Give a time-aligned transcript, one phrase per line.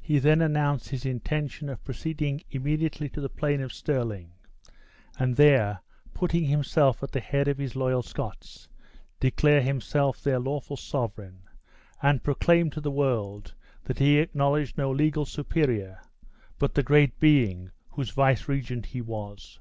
[0.00, 4.32] He then announced his intention of proceeding immediately to the plain of Stirling;
[5.18, 5.80] and there,
[6.14, 8.70] putting himself at the head of his loyal Scots,
[9.20, 11.42] declare himself their lawful sovereign,
[12.02, 13.52] and proclaim to the world
[13.84, 16.00] that he acknowledged no legal superior
[16.58, 19.60] but the Great Being whose vicegerent he was.